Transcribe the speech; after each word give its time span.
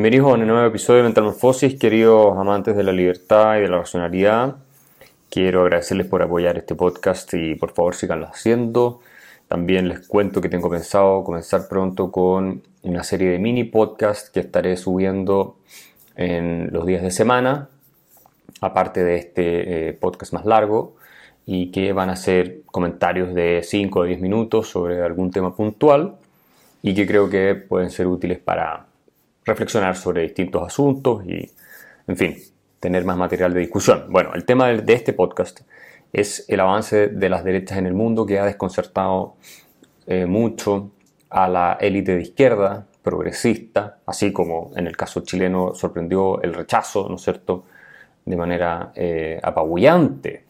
Bienvenidos 0.00 0.30
a 0.30 0.34
un 0.34 0.46
nuevo 0.46 0.66
episodio 0.66 1.02
de 1.02 1.10
Metamorfosis, 1.10 1.78
queridos 1.78 2.34
amantes 2.38 2.74
de 2.74 2.82
la 2.82 2.90
libertad 2.90 3.58
y 3.58 3.60
de 3.60 3.68
la 3.68 3.80
racionalidad. 3.80 4.56
Quiero 5.28 5.60
agradecerles 5.60 6.06
por 6.06 6.22
apoyar 6.22 6.56
este 6.56 6.74
podcast 6.74 7.34
y 7.34 7.54
por 7.54 7.74
favor 7.74 7.94
síganlo 7.94 8.26
haciendo. 8.26 9.00
También 9.46 9.90
les 9.90 10.08
cuento 10.08 10.40
que 10.40 10.48
tengo 10.48 10.70
pensado 10.70 11.22
comenzar 11.22 11.68
pronto 11.68 12.10
con 12.10 12.62
una 12.82 13.04
serie 13.04 13.28
de 13.28 13.38
mini 13.38 13.64
podcasts 13.64 14.30
que 14.30 14.40
estaré 14.40 14.78
subiendo 14.78 15.58
en 16.16 16.70
los 16.72 16.86
días 16.86 17.02
de 17.02 17.10
semana, 17.10 17.68
aparte 18.62 19.04
de 19.04 19.16
este 19.16 19.88
eh, 19.88 19.92
podcast 19.92 20.32
más 20.32 20.46
largo, 20.46 20.96
y 21.44 21.70
que 21.72 21.92
van 21.92 22.08
a 22.08 22.16
ser 22.16 22.62
comentarios 22.64 23.34
de 23.34 23.60
5 23.62 24.00
o 24.00 24.04
10 24.04 24.18
minutos 24.18 24.66
sobre 24.66 25.02
algún 25.02 25.30
tema 25.30 25.54
puntual 25.54 26.14
y 26.80 26.94
que 26.94 27.06
creo 27.06 27.28
que 27.28 27.54
pueden 27.54 27.90
ser 27.90 28.06
útiles 28.06 28.38
para 28.38 28.86
reflexionar 29.50 29.96
sobre 29.96 30.22
distintos 30.22 30.62
asuntos 30.62 31.24
y, 31.26 31.50
en 32.06 32.16
fin, 32.16 32.36
tener 32.78 33.04
más 33.04 33.16
material 33.16 33.52
de 33.52 33.60
discusión. 33.60 34.06
Bueno, 34.08 34.32
el 34.34 34.44
tema 34.44 34.68
de 34.68 34.92
este 34.94 35.12
podcast 35.12 35.60
es 36.12 36.44
el 36.48 36.60
avance 36.60 37.08
de 37.08 37.28
las 37.28 37.44
derechas 37.44 37.78
en 37.78 37.86
el 37.86 37.94
mundo 37.94 38.26
que 38.26 38.38
ha 38.38 38.44
desconcertado 38.44 39.34
eh, 40.06 40.26
mucho 40.26 40.90
a 41.28 41.48
la 41.48 41.78
élite 41.80 42.16
de 42.16 42.22
izquierda 42.22 42.86
progresista, 43.02 43.98
así 44.06 44.32
como 44.32 44.70
en 44.76 44.86
el 44.86 44.96
caso 44.96 45.20
chileno 45.20 45.74
sorprendió 45.74 46.40
el 46.42 46.54
rechazo, 46.54 47.08
¿no 47.08 47.16
es 47.16 47.22
cierto?, 47.22 47.64
de 48.24 48.36
manera 48.36 48.92
eh, 48.94 49.40
apabullante 49.42 50.44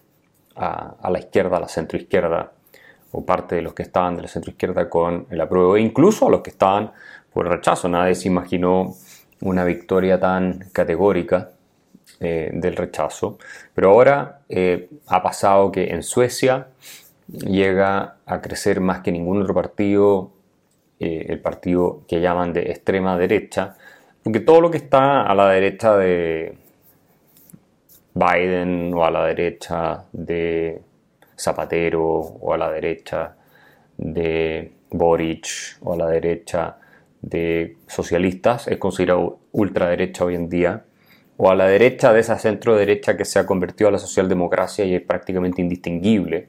a, 0.57 0.97
a, 1.01 1.11
la 1.11 1.19
izquierda, 1.19 1.57
a 1.57 1.61
la 1.61 1.69
centroizquierda, 1.69 2.53
o 3.13 3.25
parte 3.25 3.57
de 3.57 3.63
los 3.63 3.75
que 3.75 3.83
estaban 3.83 4.17
de 4.17 4.23
la 4.23 4.29
centroizquierda 4.29 4.89
con 4.89 5.27
el 5.31 5.41
apruebo, 5.41 5.77
e 5.77 5.81
incluso 5.81 6.27
a 6.27 6.31
los 6.31 6.43
que 6.43 6.51
estaban 6.51 6.93
por 7.33 7.49
rechazo. 7.49 7.89
Nadie 7.89 8.15
se 8.15 8.29
imaginó 8.29 8.95
una 9.41 9.65
victoria 9.65 10.19
tan 10.19 10.67
categórica 10.73 11.51
eh, 12.21 12.51
del 12.53 12.77
rechazo. 12.77 13.39
Pero 13.75 13.91
ahora 13.91 14.41
eh, 14.49 14.89
ha 15.07 15.23
pasado 15.23 15.73
que 15.73 15.91
en 15.91 16.03
Suecia 16.03 16.69
llega 17.29 18.17
a 18.27 18.41
crecer 18.41 18.81
más 18.81 19.01
que 19.01 19.13
ningún 19.13 19.41
otro 19.41 19.55
partido, 19.55 20.31
eh, 20.99 21.27
el 21.29 21.41
partido 21.41 22.03
que 22.07 22.21
llaman 22.21 22.53
de 22.53 22.71
extrema 22.71 23.17
derecha, 23.17 23.77
porque 24.23 24.41
todo 24.41 24.61
lo 24.61 24.71
que 24.71 24.79
está 24.79 25.23
a 25.23 25.35
la 25.35 25.49
derecha 25.49 25.97
de 25.97 26.59
Biden 28.15 28.93
o 28.95 29.05
a 29.05 29.11
la 29.11 29.25
derecha 29.27 30.05
de 30.13 30.83
Zapatero 31.39 32.05
o 32.05 32.53
a 32.53 32.59
la 32.59 32.71
derecha 32.71 33.35
de 33.97 34.73
Boric 34.91 35.79
o 35.81 35.95
a 35.95 35.97
la 35.97 36.07
derecha 36.09 36.77
de 37.23 37.77
socialistas 37.87 38.69
es 38.69 38.79
considerado 38.79 39.41
ultraderecha 39.53 40.25
hoy 40.25 40.35
en 40.35 40.49
día, 40.49 40.85
o 41.37 41.51
a 41.51 41.55
la 41.55 41.67
derecha 41.67 42.13
de 42.13 42.21
esa 42.21 42.39
centro 42.39 42.77
derecha 42.77 43.17
que 43.17 43.25
se 43.25 43.39
ha 43.39 43.47
convertido 43.47 43.89
a 43.89 43.93
la 43.93 43.99
socialdemocracia 43.99 44.85
y 44.85 44.95
es 44.95 45.03
prácticamente 45.03 45.63
indistinguible 45.63 46.49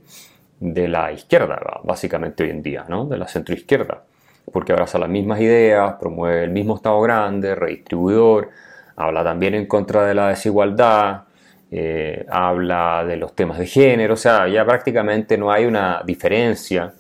de 0.59 0.88
la 0.88 1.11
izquierda, 1.11 1.59
básicamente 1.83 2.44
hoy 2.44 2.49
en 2.49 2.61
día, 2.61 2.86
¿no? 2.88 3.05
de 3.05 3.17
la 3.17 3.27
centroizquierda, 3.27 4.03
porque 4.52 4.73
abraza 4.73 4.99
las 4.99 5.09
mismas 5.09 5.39
ideas, 5.39 5.95
promueve 5.99 6.44
el 6.44 6.52
mismo 6.52 6.75
Estado 6.75 6.99
grande, 7.02 7.55
redistribuidor, 7.55 8.49
habla 8.95 9.23
también 9.23 9.55
en 9.55 9.66
contra 9.66 10.05
de 10.05 10.14
la 10.14 10.27
desigualdad, 10.27 11.23
eh, 11.72 12.25
habla 12.30 13.05
de 13.08 13.16
los 13.16 13.33
temas 13.33 13.58
de 13.58 13.66
género, 13.66 14.16
o 14.16 14.17
sea, 14.17 14.47
ya 14.49 14.66
prácticamente 14.66 15.38
no 15.38 15.52
hay 15.52 15.66
una 15.66 16.03
diferencia 16.05 16.94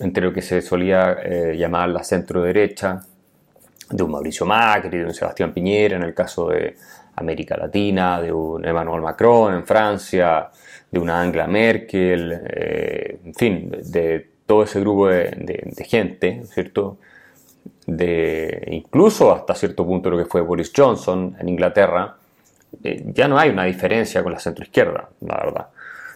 entre 0.00 0.24
lo 0.24 0.32
que 0.32 0.42
se 0.42 0.62
solía 0.62 1.18
eh, 1.22 1.56
llamar 1.56 1.90
la 1.90 2.02
centro 2.02 2.42
derecha, 2.42 3.00
de 3.90 4.02
un 4.02 4.10
Mauricio 4.10 4.46
Macri, 4.46 4.98
de 4.98 5.04
un 5.04 5.14
Sebastián 5.14 5.52
Piñera 5.52 5.96
en 5.96 6.02
el 6.04 6.14
caso 6.14 6.48
de 6.48 6.76
América 7.16 7.56
Latina, 7.56 8.20
de 8.20 8.32
un 8.32 8.64
Emmanuel 8.64 9.02
Macron 9.02 9.54
en 9.54 9.66
Francia, 9.66 10.48
de 10.90 10.98
una 10.98 11.20
Angela 11.20 11.46
Merkel, 11.46 12.40
eh, 12.46 13.20
en 13.24 13.34
fin, 13.34 13.70
de 13.70 14.30
todo 14.46 14.62
ese 14.62 14.80
grupo 14.80 15.08
de, 15.08 15.84
gente, 15.86 16.42
¿cierto? 16.46 16.98
De 17.86 18.68
incluso 18.70 19.32
hasta 19.32 19.54
cierto 19.54 19.84
punto 19.84 20.10
lo 20.10 20.18
que 20.18 20.24
fue 20.24 20.40
Boris 20.40 20.72
Johnson 20.74 21.36
en 21.38 21.48
Inglaterra, 21.48 22.16
eh, 22.82 23.02
ya 23.14 23.28
no 23.28 23.38
hay 23.38 23.50
una 23.50 23.64
diferencia 23.64 24.22
con 24.22 24.32
la 24.32 24.38
centroizquierda, 24.38 25.08
la 25.20 25.36
verdad. 25.36 25.66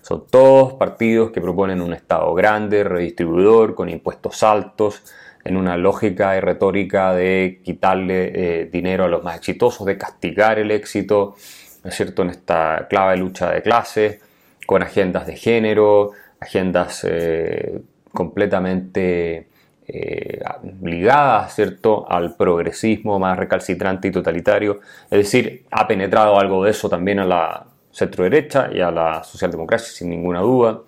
Son 0.04 0.26
todos 0.26 0.75
partidos 0.75 1.31
que 1.31 1.41
proponen 1.41 1.81
un 1.81 1.94
Estado 1.94 2.34
grande, 2.34 2.84
redistribuidor, 2.84 3.75
con 3.75 3.88
impuestos 3.88 4.42
altos, 4.42 5.03
en 5.42 5.56
una 5.56 5.78
lógica 5.78 6.37
y 6.37 6.41
retórica 6.41 7.15
de 7.15 7.62
quitarle 7.65 8.32
eh, 8.34 8.64
dinero 8.66 9.04
a 9.04 9.09
los 9.09 9.25
más 9.25 9.38
exitosos, 9.38 9.87
de 9.87 9.97
castigar 9.97 10.59
el 10.59 10.72
éxito, 10.72 11.37
¿no 11.82 11.88
es 11.88 11.97
cierto?, 11.97 12.20
en 12.20 12.28
esta 12.28 12.87
clave 12.87 13.16
lucha 13.16 13.50
de 13.50 13.62
clases, 13.62 14.20
con 14.66 14.82
agendas 14.82 15.26
de 15.26 15.37
género, 15.37 16.10
agendas 16.38 17.06
eh, 17.09 17.81
completamente 18.12 19.48
eh, 19.88 20.41
ligadas, 20.82 21.54
¿cierto?, 21.54 22.04
al 22.10 22.37
progresismo 22.37 23.19
más 23.19 23.38
recalcitrante 23.38 24.09
y 24.09 24.10
totalitario. 24.10 24.81
Es 25.04 25.19
decir, 25.20 25.64
ha 25.70 25.88
penetrado 25.88 26.38
algo 26.38 26.62
de 26.62 26.72
eso 26.72 26.91
también 26.91 27.20
a 27.20 27.25
la 27.25 27.74
centro 27.94 28.25
derecha 28.25 28.71
y 28.72 28.81
a 28.81 28.91
la 28.91 29.22
socialdemocracia, 29.22 29.93
sin 29.93 30.10
ninguna 30.10 30.41
duda. 30.41 30.82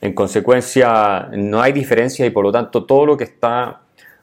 En 0.00 0.14
consecuencia, 0.14 1.28
no 1.32 1.60
hay 1.60 1.72
diferencia 1.72 2.24
y 2.24 2.30
por 2.30 2.44
lo 2.44 2.52
tanto 2.52 2.84
todo 2.84 3.04
lo 3.04 3.16
que 3.16 3.24
está 3.24 3.80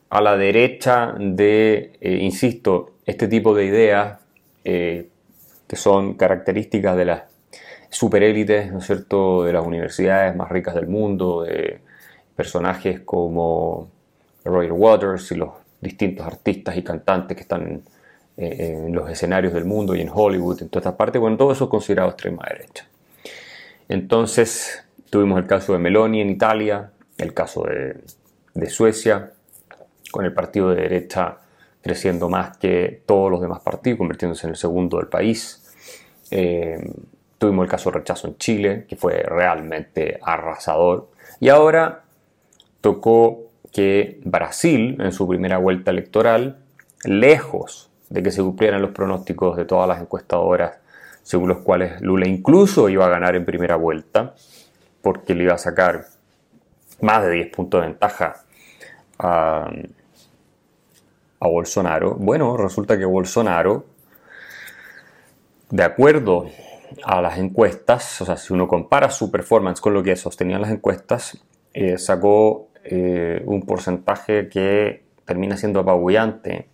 a 0.10 0.22
la 0.22 0.38
derecha 0.38 1.14
de, 1.20 1.98
eh, 2.00 2.18
insisto, 2.22 2.92
este 3.06 3.28
tipo 3.28 3.54
de 3.54 3.66
ideas 3.66 4.20
eh, 4.64 5.10
que 5.68 5.76
son 5.76 6.14
características 6.14 6.96
de 6.96 7.06
las 7.06 7.24
superélites, 7.90 8.72
¿no 8.72 8.80
es 8.80 8.86
cierto?, 8.86 9.44
de 9.44 9.54
las 9.54 9.66
universidades 9.66 10.36
más 10.36 10.50
ricas 10.50 10.76
del 10.76 10.88
mundo, 10.88 11.44
de 11.44 11.82
personajes 12.36 13.02
como 13.02 13.90
Roger 14.46 14.72
Waters 14.72 15.32
y 15.32 15.36
los 15.36 15.50
distintos 15.82 16.26
artistas 16.26 16.78
y 16.78 16.84
cantantes 16.84 17.36
que 17.36 17.44
están 17.44 17.84
eh, 18.36 18.84
en 18.88 18.96
los 18.96 19.10
escenarios 19.10 19.54
del 19.54 19.66
mundo 19.66 19.94
y 19.94 20.02
en 20.02 20.10
Hollywood, 20.12 20.64
en 20.64 20.70
todas 20.70 20.96
partes, 20.96 21.22
bueno, 21.22 21.38
todo 21.38 21.52
eso 21.52 21.66
es 21.66 21.70
considerado 21.70 22.10
extrema 22.10 22.44
derecha. 22.50 22.88
Entonces, 23.88 24.84
tuvimos 25.12 25.38
el 25.38 25.46
caso 25.46 25.74
de 25.74 25.80
Meloni 25.80 26.22
en 26.22 26.32
Italia, 26.32 26.92
el 27.20 27.34
caso 27.36 27.64
de, 27.64 28.70
Suecia, 28.70 29.34
con 30.12 30.26
el 30.26 30.34
partido 30.34 30.72
de 30.72 30.82
derecha 30.82 31.38
creciendo 31.82 32.28
más 32.28 32.58
que 32.58 33.04
todos 33.06 33.30
los 33.30 33.40
demás 33.40 33.62
partidos, 33.62 34.00
convirtiéndose 34.00 34.48
en 34.48 34.52
el 34.52 34.58
segundo 34.58 34.98
del 34.98 35.08
país. 35.08 35.72
Eh, 36.32 36.92
tuvimos 37.38 37.66
el 37.66 37.70
caso 37.70 37.92
de 37.92 38.00
rechazo 38.00 38.28
en 38.28 38.38
Chile, 38.38 38.86
que 38.88 38.96
fue 38.96 39.22
realmente 39.22 40.20
arrasador. 40.24 41.12
Y 41.40 41.50
ahora 41.50 42.06
tocó 42.82 43.52
que 43.72 44.20
Brasil, 44.24 44.98
en 45.00 45.12
su 45.12 45.28
primera 45.28 45.60
vuelta 45.60 45.92
electoral, 45.92 46.64
lejos 47.04 47.92
de 48.14 48.22
que 48.22 48.30
se 48.30 48.44
cumplieran 48.44 48.80
los 48.80 48.92
pronósticos 48.92 49.58
de 49.58 49.66
todas 49.66 49.88
las 49.88 50.00
encuestadoras, 50.00 50.78
según 51.24 51.50
los 51.50 51.58
cuales 51.60 52.00
Lula 52.00 52.28
incluso 52.28 52.88
iba 52.88 53.08
a 53.08 53.10
ganar 53.10 53.36
en 53.36 53.44
primera 53.44 53.76
vuelta, 53.76 54.36
porque 55.02 55.34
le 55.34 55.46
iba 55.46 55.56
a 55.56 55.58
sacar 55.58 56.06
más 57.02 57.24
de 57.24 57.32
10 57.32 57.56
puntos 57.56 57.82
de 57.82 57.88
ventaja 57.88 58.36
a, 59.18 59.72
Bolsonaro. 61.40 62.14
Bueno, 62.14 62.56
resulta 62.56 62.98
que 63.00 63.04
Bolsonaro, 63.04 63.84
de 65.72 65.84
acuerdo 65.84 66.46
a 67.04 67.20
las 67.20 67.40
encuestas, 67.40 68.22
o 68.22 68.26
sea, 68.26 68.38
si 68.38 68.54
uno 68.54 68.68
compara 68.68 69.10
su 69.10 69.32
performance 69.32 69.82
con 69.82 69.96
lo 69.96 70.04
que 70.04 70.16
sostenían 70.16 70.62
las 70.62 70.70
encuestas, 70.70 71.44
eh, 71.74 71.98
sacó 71.98 72.68
eh, 72.84 73.42
un 73.46 73.64
porcentaje 73.64 74.50
que 74.50 75.04
termina 75.26 75.58
siendo 75.58 75.80
apabullante 75.80 76.70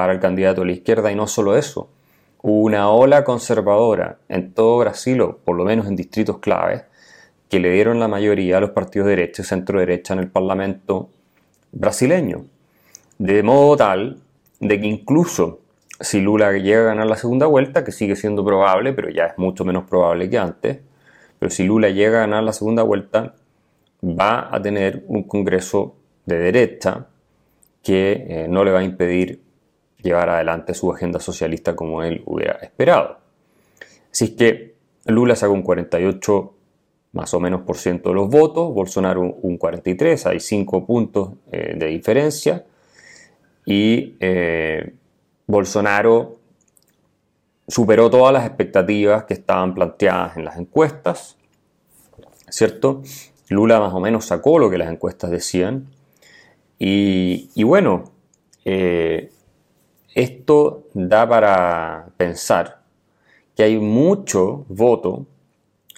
para 0.00 0.14
el 0.14 0.18
candidato 0.18 0.62
de 0.62 0.68
la 0.68 0.72
izquierda 0.72 1.12
y 1.12 1.14
no 1.14 1.26
solo 1.26 1.58
eso. 1.58 1.90
Una 2.40 2.88
ola 2.88 3.22
conservadora 3.22 4.16
en 4.30 4.54
todo 4.54 4.78
Brasil, 4.78 5.20
o 5.20 5.36
por 5.36 5.56
lo 5.56 5.64
menos 5.64 5.86
en 5.88 5.94
distritos 5.94 6.38
claves, 6.38 6.84
que 7.50 7.60
le 7.60 7.70
dieron 7.70 8.00
la 8.00 8.08
mayoría 8.08 8.56
a 8.56 8.60
los 8.60 8.70
partidos 8.70 9.08
de 9.08 9.16
derecha 9.16 9.42
y 9.42 9.44
centro-derecha 9.44 10.14
en 10.14 10.20
el 10.20 10.30
Parlamento 10.30 11.10
brasileño. 11.70 12.46
De 13.18 13.42
modo 13.42 13.76
tal 13.76 14.20
de 14.58 14.80
que 14.80 14.86
incluso 14.86 15.60
si 16.00 16.22
Lula 16.22 16.50
llega 16.52 16.80
a 16.80 16.84
ganar 16.84 17.06
la 17.06 17.16
segunda 17.16 17.44
vuelta, 17.44 17.84
que 17.84 17.92
sigue 17.92 18.16
siendo 18.16 18.42
probable, 18.42 18.94
pero 18.94 19.10
ya 19.10 19.26
es 19.26 19.36
mucho 19.36 19.66
menos 19.66 19.84
probable 19.84 20.30
que 20.30 20.38
antes, 20.38 20.78
pero 21.38 21.50
si 21.50 21.64
Lula 21.64 21.90
llega 21.90 22.16
a 22.16 22.20
ganar 22.22 22.42
la 22.42 22.54
segunda 22.54 22.82
vuelta, 22.84 23.34
va 24.02 24.48
a 24.50 24.62
tener 24.62 25.04
un 25.08 25.24
Congreso 25.24 25.94
de 26.24 26.38
derecha 26.38 27.06
que 27.82 28.24
eh, 28.30 28.46
no 28.48 28.64
le 28.64 28.70
va 28.70 28.78
a 28.78 28.82
impedir 28.82 29.49
llevar 30.02 30.28
adelante 30.30 30.74
su 30.74 30.92
agenda 30.92 31.20
socialista 31.20 31.76
como 31.76 32.02
él 32.02 32.22
hubiera 32.26 32.54
esperado. 32.54 33.18
Así 34.12 34.24
es 34.26 34.30
que 34.32 34.74
Lula 35.06 35.36
sacó 35.36 35.52
un 35.52 35.62
48 35.62 36.54
más 37.12 37.34
o 37.34 37.40
menos 37.40 37.62
por 37.62 37.76
ciento 37.76 38.10
de 38.10 38.14
los 38.14 38.28
votos, 38.28 38.72
Bolsonaro 38.72 39.20
un 39.20 39.56
43, 39.58 40.26
hay 40.26 40.40
5 40.40 40.86
puntos 40.86 41.30
eh, 41.50 41.74
de 41.76 41.86
diferencia 41.86 42.64
y 43.66 44.16
eh, 44.20 44.94
Bolsonaro 45.46 46.38
superó 47.66 48.10
todas 48.10 48.32
las 48.32 48.46
expectativas 48.46 49.24
que 49.24 49.34
estaban 49.34 49.74
planteadas 49.74 50.36
en 50.36 50.44
las 50.44 50.56
encuestas, 50.56 51.36
¿cierto? 52.48 53.02
Lula 53.48 53.80
más 53.80 53.92
o 53.92 54.00
menos 54.00 54.26
sacó 54.26 54.58
lo 54.58 54.70
que 54.70 54.78
las 54.78 54.90
encuestas 54.90 55.30
decían. 55.30 55.88
Y, 56.78 57.62
bueno, 57.62 58.12
eh, 58.64 59.32
esto 60.14 60.84
da 60.94 61.28
para 61.28 62.08
pensar 62.16 62.80
que 63.54 63.62
hay 63.62 63.78
mucho 63.78 64.64
voto 64.68 65.26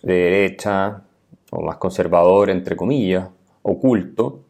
de 0.02 0.14
derecha 0.14 1.02
o 1.50 1.62
más 1.62 1.76
conservador, 1.76 2.50
entre 2.50 2.76
comillas, 2.76 3.28
oculto, 3.62 4.40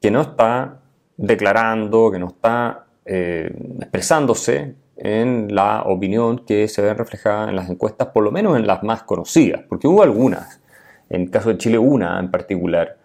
que 0.00 0.10
no 0.10 0.22
está 0.22 0.80
declarando, 1.16 2.10
que 2.10 2.18
no 2.18 2.28
está 2.28 2.86
eh, 3.04 3.52
expresándose 3.80 4.74
en 4.96 5.54
la 5.54 5.82
opinión 5.82 6.44
que 6.44 6.68
se 6.68 6.82
ve 6.82 6.94
reflejada 6.94 7.48
en 7.48 7.56
las 7.56 7.70
encuestas, 7.70 8.08
por 8.08 8.24
lo 8.24 8.30
menos 8.30 8.56
en 8.56 8.66
las 8.66 8.82
más 8.82 9.02
conocidas, 9.02 9.62
porque 9.68 9.88
hubo 9.88 10.02
algunas, 10.02 10.60
en 11.08 11.22
el 11.22 11.30
caso 11.30 11.50
de 11.50 11.58
Chile 11.58 11.78
una 11.78 12.18
en 12.18 12.30
particular, 12.30 12.98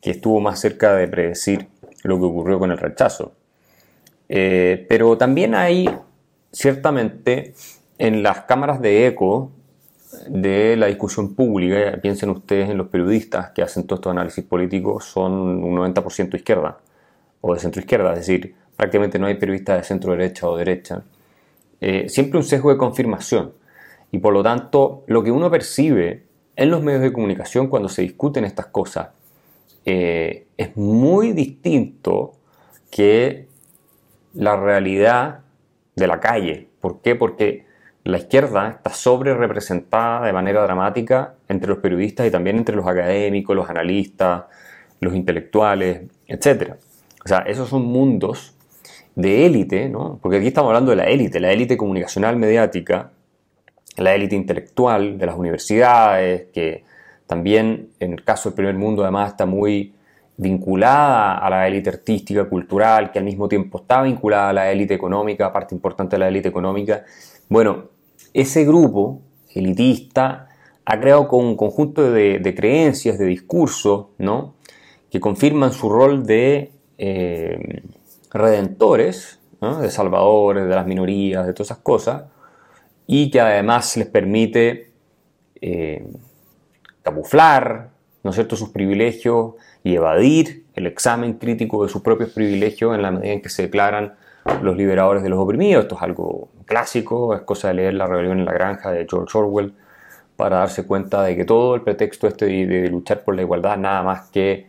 que 0.00 0.10
estuvo 0.10 0.40
más 0.40 0.60
cerca 0.60 0.94
de 0.94 1.08
predecir 1.08 1.68
lo 2.04 2.18
que 2.18 2.24
ocurrió 2.24 2.58
con 2.58 2.70
el 2.70 2.78
rechazo. 2.78 3.32
Eh, 4.32 4.86
pero 4.88 5.18
también 5.18 5.56
hay, 5.56 5.90
ciertamente, 6.52 7.52
en 7.98 8.22
las 8.22 8.42
cámaras 8.42 8.80
de 8.80 9.08
eco 9.08 9.50
de 10.28 10.76
la 10.76 10.86
discusión 10.86 11.34
pública, 11.34 11.98
piensen 12.00 12.30
ustedes 12.30 12.70
en 12.70 12.78
los 12.78 12.86
periodistas 12.86 13.50
que 13.50 13.62
hacen 13.62 13.88
todos 13.88 13.98
estos 13.98 14.12
análisis 14.12 14.44
políticos, 14.44 15.04
son 15.06 15.32
un 15.32 15.76
90% 15.76 16.36
izquierda 16.36 16.78
o 17.40 17.54
de 17.54 17.60
centro 17.60 17.80
izquierda, 17.80 18.12
es 18.12 18.20
decir, 18.20 18.54
prácticamente 18.76 19.18
no 19.18 19.26
hay 19.26 19.34
periodistas 19.34 19.78
de 19.78 19.82
centro 19.82 20.12
derecha 20.12 20.48
o 20.48 20.56
derecha. 20.56 21.02
Eh, 21.80 22.08
siempre 22.08 22.38
un 22.38 22.44
sesgo 22.44 22.70
de 22.70 22.76
confirmación. 22.76 23.52
Y 24.12 24.18
por 24.18 24.32
lo 24.32 24.44
tanto, 24.44 25.02
lo 25.08 25.24
que 25.24 25.32
uno 25.32 25.50
percibe 25.50 26.22
en 26.54 26.70
los 26.70 26.82
medios 26.84 27.02
de 27.02 27.12
comunicación 27.12 27.66
cuando 27.66 27.88
se 27.88 28.02
discuten 28.02 28.44
estas 28.44 28.66
cosas 28.66 29.08
eh, 29.84 30.46
es 30.56 30.76
muy 30.76 31.32
distinto 31.32 32.34
que 32.90 33.49
la 34.34 34.56
realidad 34.56 35.40
de 35.96 36.06
la 36.06 36.20
calle. 36.20 36.68
¿Por 36.80 37.00
qué? 37.02 37.14
Porque 37.14 37.66
la 38.04 38.18
izquierda 38.18 38.70
está 38.70 38.90
sobre 38.90 39.34
representada 39.34 40.26
de 40.26 40.32
manera 40.32 40.62
dramática 40.62 41.34
entre 41.48 41.68
los 41.68 41.78
periodistas 41.78 42.26
y 42.26 42.30
también 42.30 42.56
entre 42.56 42.76
los 42.76 42.86
académicos, 42.86 43.54
los 43.54 43.68
analistas, 43.68 44.44
los 45.00 45.14
intelectuales, 45.14 46.02
etc. 46.26 46.74
O 47.24 47.28
sea, 47.28 47.40
esos 47.40 47.68
son 47.68 47.82
mundos 47.84 48.54
de 49.14 49.46
élite, 49.46 49.88
¿no? 49.88 50.18
porque 50.22 50.38
aquí 50.38 50.46
estamos 50.46 50.68
hablando 50.68 50.90
de 50.90 50.96
la 50.96 51.04
élite, 51.04 51.40
la 51.40 51.52
élite 51.52 51.76
comunicacional 51.76 52.36
mediática, 52.36 53.10
la 53.96 54.14
élite 54.14 54.36
intelectual 54.36 55.18
de 55.18 55.26
las 55.26 55.36
universidades, 55.36 56.46
que 56.52 56.84
también 57.26 57.90
en 57.98 58.12
el 58.12 58.24
caso 58.24 58.50
del 58.50 58.56
primer 58.56 58.76
mundo 58.76 59.02
además 59.02 59.32
está 59.32 59.46
muy 59.46 59.92
vinculada 60.40 61.36
a 61.36 61.50
la 61.50 61.68
élite 61.68 61.90
artística, 61.90 62.48
cultural, 62.48 63.12
que 63.12 63.18
al 63.18 63.26
mismo 63.26 63.46
tiempo 63.46 63.80
está 63.80 64.00
vinculada 64.02 64.48
a 64.48 64.52
la 64.54 64.72
élite 64.72 64.94
económica, 64.94 65.52
parte 65.52 65.74
importante 65.74 66.16
de 66.16 66.20
la 66.20 66.28
élite 66.28 66.48
económica. 66.48 67.04
Bueno, 67.50 67.90
ese 68.32 68.64
grupo 68.64 69.20
elitista 69.54 70.48
ha 70.86 70.98
creado 70.98 71.28
un 71.32 71.56
conjunto 71.56 72.10
de, 72.10 72.54
creencias, 72.56 73.18
de 73.18 73.26
discursos, 73.26 74.06
¿no? 74.16 74.54
que 75.10 75.20
confirman 75.20 75.74
su 75.74 75.90
rol 75.90 76.24
de 76.24 76.72
eh, 76.96 77.82
redentores, 78.30 79.40
de 79.60 79.90
salvadores, 79.90 80.66
de 80.66 80.74
las 80.74 80.86
minorías, 80.86 81.46
de 81.46 81.52
todas 81.52 81.68
esas 81.68 81.82
cosas, 81.82 82.24
y 83.06 83.30
que 83.30 83.40
además 83.42 83.94
les 83.98 84.06
permite 84.06 84.90
eh, 85.60 86.06
camuflar 87.02 87.90
¿no 88.22 88.30
es 88.30 88.36
sus 88.36 88.68
privilegios 88.70 89.54
y 89.82 89.94
evadir 89.94 90.64
el 90.74 90.86
examen 90.86 91.34
crítico 91.34 91.84
de 91.84 91.90
sus 91.90 92.02
propios 92.02 92.30
privilegios 92.30 92.94
en 92.94 93.02
la 93.02 93.10
medida 93.10 93.32
en 93.32 93.42
que 93.42 93.48
se 93.48 93.62
declaran 93.62 94.14
los 94.62 94.76
liberadores 94.76 95.22
de 95.22 95.28
los 95.28 95.38
oprimidos. 95.38 95.84
Esto 95.84 95.96
es 95.96 96.02
algo 96.02 96.48
clásico, 96.66 97.34
es 97.34 97.42
cosa 97.42 97.68
de 97.68 97.74
leer 97.74 97.94
La 97.94 98.06
rebelión 98.06 98.38
en 98.38 98.44
la 98.44 98.52
granja 98.52 98.90
de 98.90 99.06
George 99.08 99.36
Orwell 99.36 99.74
para 100.36 100.58
darse 100.58 100.86
cuenta 100.86 101.22
de 101.22 101.36
que 101.36 101.44
todo 101.44 101.74
el 101.74 101.82
pretexto 101.82 102.26
este 102.26 102.46
de 102.46 102.88
luchar 102.88 103.24
por 103.24 103.34
la 103.34 103.42
igualdad 103.42 103.76
nada 103.76 104.02
más 104.02 104.30
que 104.30 104.68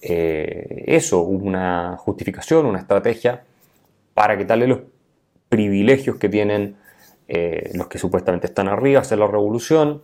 eh, 0.00 0.84
eso, 0.86 1.20
una 1.22 1.96
justificación, 1.98 2.66
una 2.66 2.78
estrategia 2.78 3.44
para 4.14 4.36
quitarle 4.36 4.66
los 4.66 4.80
privilegios 5.48 6.16
que 6.16 6.28
tienen 6.28 6.76
eh, 7.28 7.70
los 7.74 7.88
que 7.88 7.98
supuestamente 7.98 8.46
están 8.46 8.68
arriba, 8.68 9.00
hacer 9.00 9.18
la 9.18 9.26
revolución 9.26 10.02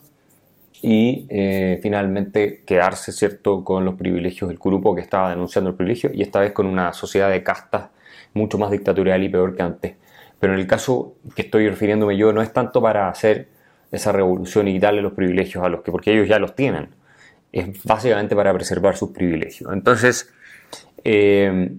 y 0.83 1.27
eh, 1.29 1.79
finalmente 1.83 2.63
quedarse 2.65 3.13
cierto 3.13 3.65
con 3.65 3.85
los 3.85 3.95
privilegios 3.95 4.49
del 4.49 4.59
grupo 4.59 4.95
que 4.95 5.01
estaba 5.01 5.31
denunciando 5.31 5.71
el 5.71 5.77
privilegio 5.77 6.11
y 6.13 6.23
esta 6.23 6.41
vez 6.41 6.53
con 6.53 6.67
una 6.67 6.93
sociedad 6.93 7.31
de 7.31 7.43
castas 7.43 7.91
mucho 8.35 8.59
más 8.59 8.71
dictatorial 8.71 9.23
y 9.23 9.29
peor 9.29 9.57
que 9.57 9.63
antes. 9.63 9.97
Pero 10.39 10.55
en 10.55 10.61
el 10.61 10.67
caso 10.67 11.17
que 11.35 11.43
estoy 11.43 11.69
refiriéndome 11.69 12.17
yo 12.17 12.33
no 12.33 12.43
es 12.43 12.53
tanto 12.53 12.81
para 12.81 13.09
hacer 13.09 13.49
esa 13.91 14.13
revolución 14.13 14.69
y 14.69 14.75
quitarle 14.75 15.03
los 15.03 15.15
privilegios 15.15 15.65
a 15.65 15.69
los 15.69 15.83
que, 15.83 15.91
porque 15.91 16.13
ellos 16.13 16.29
ya 16.29 16.39
los 16.39 16.55
tienen, 16.55 16.91
es 17.53 17.83
básicamente 17.85 18.37
para 18.37 18.53
preservar 18.53 18.97
sus 18.97 19.11
privilegios. 19.11 19.73
Entonces, 19.73 20.31
eh, 21.05 21.73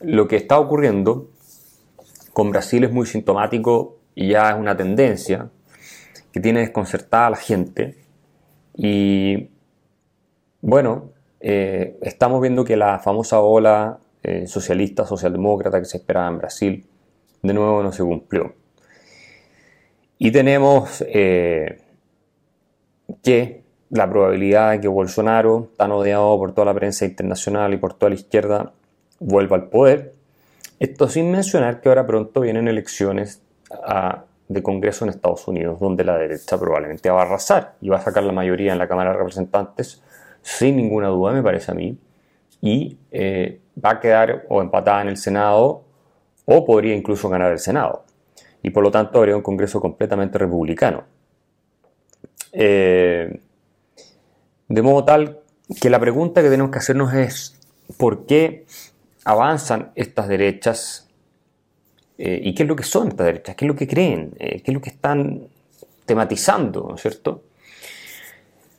lo 0.00 0.28
que 0.28 0.36
está 0.36 0.58
ocurriendo 0.58 1.30
con 2.32 2.50
Brasil 2.50 2.84
es 2.84 2.92
muy 2.92 3.06
sintomático 3.06 3.98
y 4.14 4.28
ya 4.28 4.50
es 4.50 4.56
una 4.56 4.76
tendencia 4.76 5.50
que 6.32 6.40
tiene 6.40 6.60
desconcertada 6.60 7.26
a 7.26 7.30
la 7.30 7.36
gente. 7.36 7.96
Y 8.78 9.50
bueno, 10.60 11.10
eh, 11.40 11.98
estamos 12.00 12.40
viendo 12.40 12.64
que 12.64 12.76
la 12.76 13.00
famosa 13.00 13.40
ola 13.40 13.98
eh, 14.22 14.46
socialista, 14.46 15.04
socialdemócrata 15.04 15.80
que 15.80 15.84
se 15.84 15.96
esperaba 15.98 16.28
en 16.28 16.38
Brasil, 16.38 16.86
de 17.42 17.52
nuevo 17.52 17.82
no 17.82 17.90
se 17.92 18.04
cumplió. 18.04 18.54
Y 20.16 20.30
tenemos 20.30 21.04
que 23.22 23.62
la 23.90 24.08
probabilidad 24.08 24.72
de 24.72 24.80
que 24.80 24.88
Bolsonaro, 24.88 25.70
tan 25.76 25.92
odiado 25.92 26.36
por 26.38 26.52
toda 26.52 26.66
la 26.66 26.74
prensa 26.74 27.04
internacional 27.04 27.74
y 27.74 27.78
por 27.78 27.94
toda 27.94 28.10
la 28.10 28.16
izquierda, 28.16 28.72
vuelva 29.18 29.56
al 29.56 29.68
poder. 29.68 30.14
Esto 30.78 31.08
sin 31.08 31.30
mencionar 31.30 31.80
que 31.80 31.88
ahora 31.88 32.06
pronto 32.06 32.40
vienen 32.40 32.68
elecciones 32.68 33.42
de 34.48 34.62
Congreso 34.62 35.04
en 35.04 35.10
Estados 35.10 35.46
Unidos, 35.46 35.78
donde 35.78 36.04
la 36.04 36.16
derecha 36.16 36.58
probablemente 36.58 37.10
va 37.10 37.20
a 37.20 37.24
arrasar 37.24 37.76
y 37.80 37.88
va 37.90 37.98
a 37.98 38.00
sacar 38.00 38.22
la 38.22 38.32
mayoría 38.32 38.72
en 38.72 38.78
la 38.78 38.88
Cámara 38.88 39.12
de 39.12 39.18
Representantes, 39.18 40.02
sin 40.42 40.76
ninguna 40.76 41.08
duda, 41.08 41.32
me 41.32 41.42
parece 41.42 41.70
a 41.70 41.74
mí, 41.74 41.98
y 42.60 42.98
eh, 43.10 43.60
va 43.84 43.90
a 43.90 44.00
quedar 44.00 44.46
o 44.48 44.62
empatada 44.62 45.02
en 45.02 45.08
el 45.08 45.16
Senado 45.16 45.84
o 46.44 46.64
podría 46.64 46.94
incluso 46.94 47.28
ganar 47.28 47.52
el 47.52 47.58
Senado. 47.58 48.04
Y 48.62 48.70
por 48.70 48.82
lo 48.82 48.90
tanto 48.90 49.18
habría 49.18 49.36
un 49.36 49.42
Congreso 49.42 49.80
completamente 49.80 50.38
republicano. 50.38 51.04
Eh, 52.52 53.40
de 54.68 54.82
modo 54.82 55.04
tal 55.04 55.40
que 55.80 55.90
la 55.90 56.00
pregunta 56.00 56.42
que 56.42 56.48
tenemos 56.48 56.72
que 56.72 56.78
hacernos 56.78 57.12
es 57.12 57.60
¿por 57.98 58.26
qué 58.26 58.66
avanzan 59.24 59.92
estas 59.94 60.28
derechas? 60.28 61.07
Eh, 62.18 62.40
¿Y 62.42 62.54
qué 62.54 62.64
es 62.64 62.68
lo 62.68 62.76
que 62.76 62.82
son 62.82 63.08
estas 63.08 63.26
derechas? 63.26 63.54
¿Qué 63.56 63.64
es 63.64 63.68
lo 63.68 63.76
que 63.76 63.86
creen? 63.86 64.34
Eh, 64.38 64.60
¿Qué 64.62 64.70
es 64.70 64.74
lo 64.74 64.80
que 64.80 64.90
están 64.90 65.46
tematizando? 66.04 66.86
¿No 66.88 66.96
es 66.96 67.00
cierto? 67.00 67.42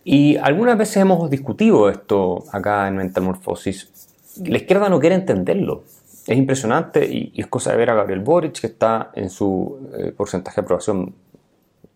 Y 0.03 0.35
algunas 0.37 0.77
veces 0.77 0.97
hemos 0.97 1.29
discutido 1.29 1.89
esto 1.89 2.43
acá 2.51 2.87
en 2.87 2.97
Metamorfosis. 2.97 3.89
La 4.43 4.57
izquierda 4.57 4.89
no 4.89 4.99
quiere 4.99 5.15
entenderlo. 5.15 5.83
Es 6.27 6.37
impresionante 6.37 7.05
y, 7.05 7.33
es 7.35 7.47
cosa 7.47 7.71
de 7.71 7.77
ver 7.77 7.89
a 7.89 7.95
Gabriel 7.95 8.19
Boric, 8.19 8.59
que 8.59 8.67
está 8.67 9.11
en 9.15 9.29
su 9.29 9.89
eh, 9.97 10.11
porcentaje 10.11 10.61
de 10.61 10.65
aprobación 10.65 11.15